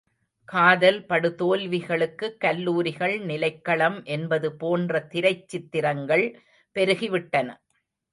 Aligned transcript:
காதல் 0.49 1.05
படு 1.05 1.29
தோல்விகளுக்குக் 1.39 2.37
கல்லூரிகள் 2.39 3.19
நிலைக்களம் 3.25 4.03
என்பது 4.05 4.55
போன்ற 4.55 4.99
திரைச் 5.11 5.47
சித்திரங்கள் 5.47 6.25
பெருகிவிட்டன. 6.75 7.47